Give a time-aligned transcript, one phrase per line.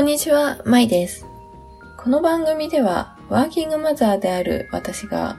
[0.00, 1.26] こんにちは、まいです。
[1.98, 5.36] この番組では、ワーキングマザーである私が、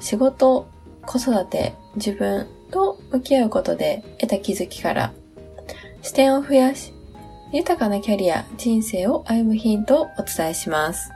[0.00, 0.66] 仕事、
[1.06, 5.12] 子育て、自分と向き合うことで得た気づきから、
[6.02, 6.92] 視点を増やし、
[7.52, 11.12] 豊かなキャリア、人生を歩むヒントをお伝えします。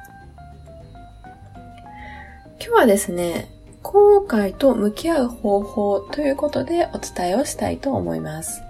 [2.64, 3.50] 今日はですね、
[3.82, 8.67] 後悔と向き合う方法ということでお伝えをしたいと思います。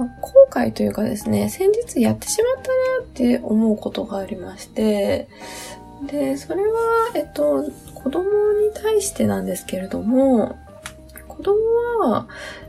[0.00, 5.28] ま後悔というかですね、先日やってしまったなって思うことがありまして、
[6.06, 7.64] で、それは、えっと、
[7.94, 10.56] 子供に対してなんですけれども、
[11.28, 11.56] 子供
[12.00, 12.28] は、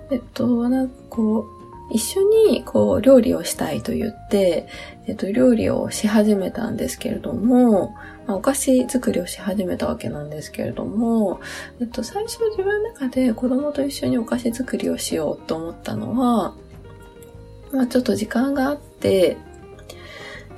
[0.10, 1.62] えっと、なんかこう、
[1.94, 4.68] 一緒にこう料理をしたいと言って、
[5.08, 7.96] えっと、料理をし始めたんですけれども、
[8.28, 11.42] まあ、お菓子作りをし始めたわけなんですけれども、
[11.82, 16.56] えっと、最初自分の中で子供と一緒にお菓子作りをしようと思ったのは、
[17.74, 19.38] まあちょっと時間があって、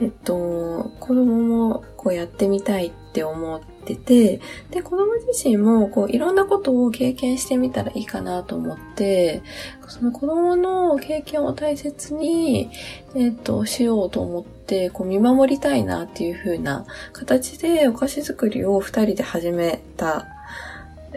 [0.02, 1.38] えっと、子供
[1.70, 9.44] もこうやってみたいって思ってて、で、子供自身もこういろんなことを経験してみたらいいかなと思って、
[9.88, 12.70] その子供の経験を大切に、
[13.16, 20.28] えっと、しようと思って、こう見守りたいなっていう風な形でお菓子作りを二人で始めた、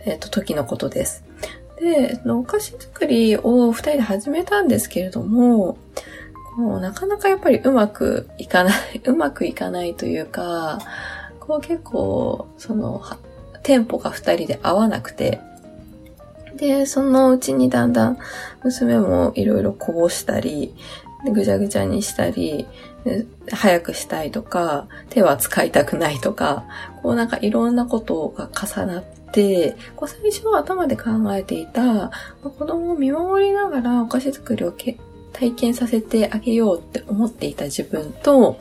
[0.04, 1.25] えっと、時のことです。
[1.80, 5.78] で、お菓子作りを二人で始めたんですけれども、
[6.56, 10.78] こうなかなかやっぱりうまくいかない、 うまくいかないというか、
[11.40, 13.02] こう結構、その、
[13.62, 15.40] テンポが二人で合わなくて、
[16.56, 18.18] で、そのうちにだんだん
[18.62, 20.74] 娘もいろいろこぼしたり、
[21.24, 22.66] ぐちゃぐちゃにしたり、
[23.50, 26.64] 早くしたいとか、手は使いたくないとか、
[27.02, 32.10] こうなんかいろんなことが重なって、こう最初は頭で考えていた、
[32.42, 38.58] 子供を見守りながらお菓子作りを体験させてあげようって思っていた自分と、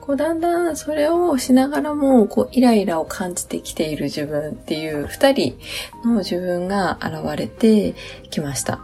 [0.00, 5.58] こうだんだんそれをしながらも、こうイライラを感じてきている自分っていう二人
[6.04, 7.94] の自分が現れて
[8.30, 8.80] きました。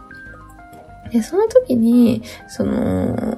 [1.13, 3.37] で、その時に、その、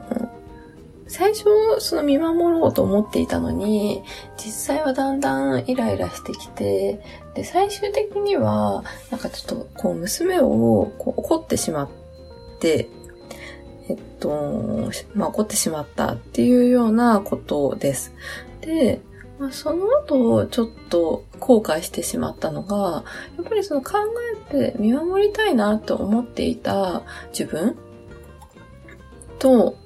[1.07, 1.45] 最初、
[1.79, 4.01] その見守ろうと思っていたのに、
[4.37, 7.01] 実際はだんだんイライラしてきて、
[7.35, 11.89] で、最終的には、なんかちょっと、こう、娘をこう怒ってしまっ
[12.59, 12.87] て、
[13.89, 18.13] えっと、まあ、怒ってしまったっていうようなことです。
[18.61, 19.01] で、
[19.37, 23.03] まあ、その後、ちょっと後悔してしまったのが、
[23.37, 23.97] やっぱりその考
[24.33, 27.77] えて見守りたいなと思っていた自分
[29.39, 29.77] と、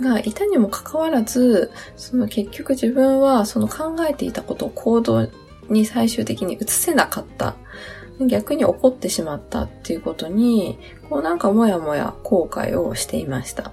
[0.00, 5.28] がいたにもかかわらず、その結局自分はその考えていたことを行動
[5.68, 7.56] に最終的に移せなかった。
[8.20, 10.78] 逆に怒ってしまったっていうことに、
[11.08, 13.72] こうなんかもやもや後悔をしていました。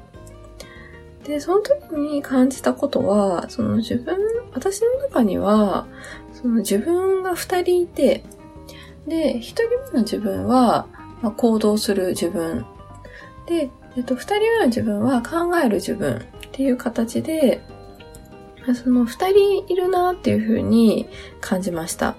[1.24, 4.18] で、その時に感じたことは、その自分、
[4.54, 5.88] 私の中には、
[6.34, 8.24] その自分が二人いて、
[9.08, 10.88] で、一人目の自分は、
[11.22, 12.66] まあ、行動する自分。
[13.48, 16.20] で、えっと、二人目の自分は考える自分っ
[16.52, 17.62] ていう形で、
[18.76, 21.08] その二人いるなっていうふうに
[21.42, 22.16] 感じました。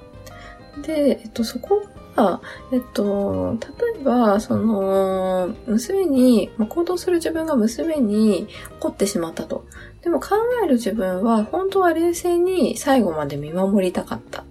[0.82, 1.82] で、えっと、そこ
[2.16, 2.40] が、
[2.72, 3.56] えっと、
[3.94, 8.46] 例えば、その、娘に、まあ行動する自分が娘に
[8.80, 9.64] 怒ってしまったと。
[10.02, 14.44] でも考える自分は、本当は冷静に最後まで見守りたかった。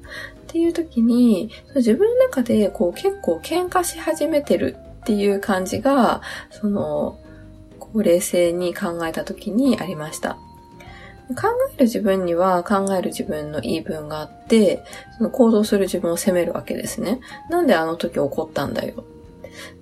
[0.53, 6.21] っていう時に、自分の中でこう結構喧嘩し始めてるっていう感じが、
[6.51, 7.17] その、
[7.79, 10.37] こう冷静に考えた時にありました。
[11.29, 14.83] 考える自分には考える自分の言い分があって、
[15.17, 17.19] その行動する自分を責めるわけですね。
[17.49, 19.03] なんであの時怒ったんだよ。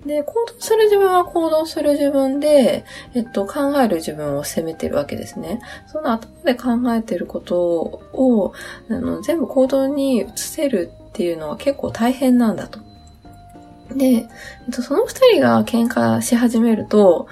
[0.06, 2.84] で、行動する自分は行動する自分で、
[3.14, 5.60] えっと、考える自分を責めてるわけですね。
[5.86, 8.52] その頭で考えてることを、
[8.90, 12.80] あの、全部行動に移せるっていうのは結構大変なんだと。
[13.96, 17.26] で、えっと、その二人が喧嘩し始めると、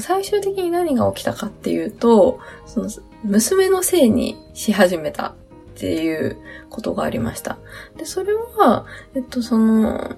[0.00, 2.88] 最終的に何が起きたかっていうと、その
[3.24, 5.34] 娘のせいにし始めた
[5.74, 6.36] っていう
[6.70, 7.58] ことがありました。
[7.96, 10.16] で、それは、えっと、その、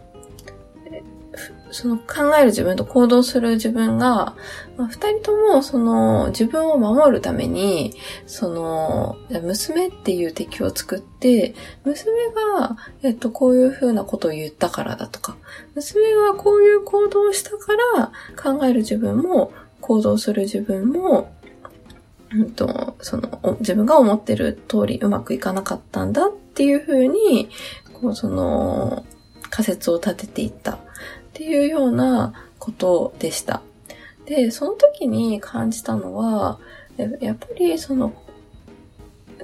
[1.77, 4.35] その考える自分と行動する自分が、
[4.79, 7.93] まあ、二人ともその自分を守るために、
[8.27, 12.13] その、娘っていう敵を作って、娘
[12.59, 15.37] が、えっと、こういうふうなことを言ったからだとか、
[15.75, 18.11] 娘がこういう行動をしたから、
[18.43, 19.53] 考える自分も、
[19.83, 21.31] 行動する自分も、
[22.33, 27.51] うんと、その、自分が思ってる通りうまくいかなかったんだっていうふうに、
[27.93, 29.05] こう、その、
[29.51, 30.79] 仮説を立てていった。
[31.37, 33.61] っていうようなことでした。
[34.25, 36.59] で、その時に感じたのは、
[37.21, 38.15] やっぱりその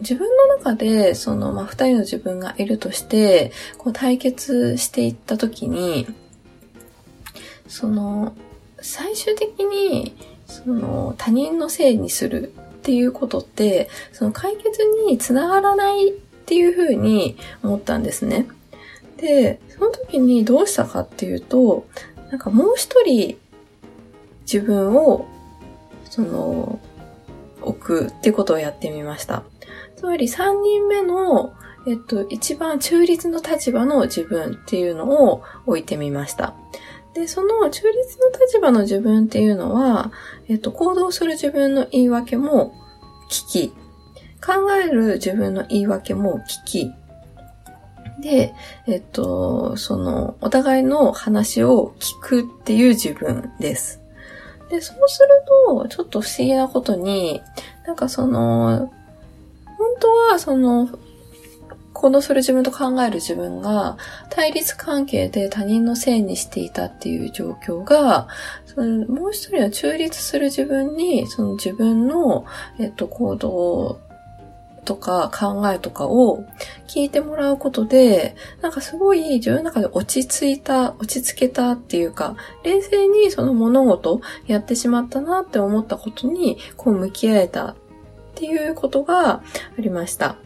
[0.00, 6.06] 自分の中で、その、まあ、二人の自分がいるとして、こう対決していったときに、
[7.68, 8.34] その、
[8.80, 10.16] 最終的に、
[10.46, 16.12] その、他人のせいにするっていうことって、その解決につながらないっ
[16.46, 18.48] ていうふうに思ったんですね。
[19.22, 21.86] で、その時にどうしたかっていうと、
[22.30, 23.38] なんかもう一人
[24.40, 25.26] 自分を、
[26.04, 26.80] その、
[27.62, 29.44] 置くってことをやってみました。
[29.94, 31.52] つまり3人目の、
[31.86, 36.54] えっと、一番中立の立場の自分っていうのを置いてみました。
[37.14, 40.10] で、その中立の立場の自分っていうのは、
[40.48, 42.74] えっと、行動する自分の言い訳も
[43.30, 43.68] 聞き、
[44.44, 46.92] 考える自分の言い訳も聞き、
[48.20, 48.54] で、
[48.86, 54.00] えっと、その、お互いの話を聞くっていう自分です。
[54.70, 55.28] で、そうする
[55.66, 57.42] と、ちょっと不思議なことに、
[57.86, 58.90] なんかその、
[59.78, 60.88] 本当はその、
[61.92, 63.96] 行動する自分と考える自分が
[64.28, 68.26] 対立関係で他人のせいにしていたっていう状況が、
[68.66, 72.44] そのもう一人の中立する自分に、その自分の、
[72.80, 74.00] えっと、行動
[74.84, 76.44] とか考えとかを
[76.88, 87.76] 聞いてもらうことで、なんかすごい自分の中で落ち着いた、落ち着けたっていうか、冷静にその物事やってしまったなって思ったことに、こう向き合えたっ
[88.34, 89.42] ていうことがあ
[89.78, 90.36] りました。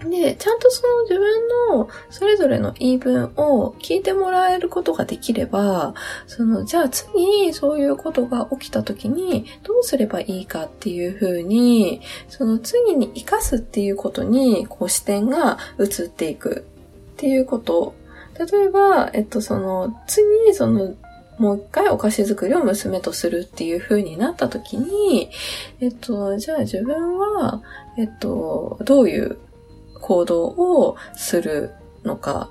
[0.00, 5.94] で、ちゃんとその自分のそれぞれの言い分を聞いてもらえることができれば、
[6.26, 16.64] その、じゃあ次そういうことが起きた時にどうすればいいかっていうふうに、その次に活かすっていうことに、こう視点が移っていく
[17.14, 17.94] っていうこと。
[18.38, 20.94] 例えば、えっと、その、次にその、
[21.38, 25.30] もう一回お菓子作りを娘とするっていう風になった時に、
[25.80, 27.62] えっと、じゃあ自分は、
[27.96, 29.38] えっと、どういう
[30.00, 31.72] 行動をする
[32.04, 32.50] のか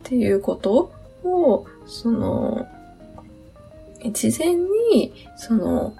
[0.00, 0.90] っていうこと
[1.24, 2.66] を、その、
[4.12, 5.94] 事前に、その、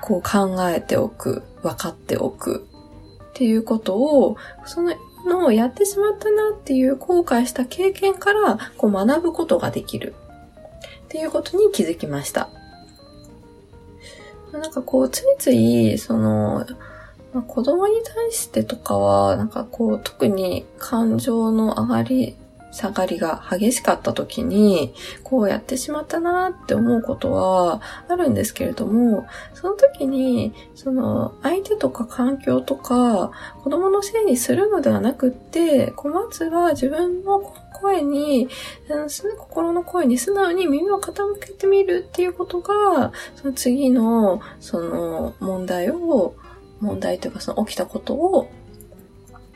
[0.00, 2.66] こう考えておく、分かっておく
[3.30, 4.92] っていうことを、その
[5.24, 10.14] のやってしまったなっていう後悔した経験からこう学ぶことができる
[11.04, 12.48] っていうことに気づきました。
[14.52, 16.66] なんかこう、ついつい、その、
[17.32, 22.36] まあ、子供に対してとかは、なんかこう、特に感情の上がり、
[22.72, 33.30] 下がりが激しかった時に、こうやってしまったなって思うことはあるんですけれども、その時に、その、相手とか環境とか、
[33.62, 37.40] 子供のせいにするのではなくって、こうまずは自分の
[37.74, 38.48] 声に、
[39.38, 46.34] 心の声に素直に耳を傾けてみるっていうことが、その次の、その問題を
[46.82, 48.50] 問題というかその起きたことを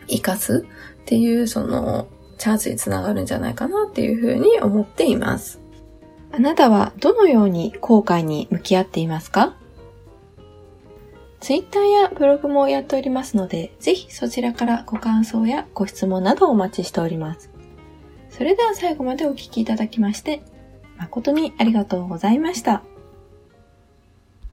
[0.08, 0.64] 活かす
[1.02, 2.08] っていうその
[2.38, 5.60] チャンスにつながるんじゃないかなっていうふうに思っています。
[6.32, 9.56] あなたはどのように後悔に向き合っていますか？
[11.40, 17.50] ツイッターやブログもやっておりますので、ぜひそちらからご感想やご質問などお待ちしております。
[18.30, 20.42] それでは最後までお聴きいただきまして、
[20.98, 22.82] 誠にありがとうございました。